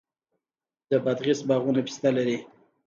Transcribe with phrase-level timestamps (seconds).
[0.89, 2.37] د بادغیس باغونه پسته لري.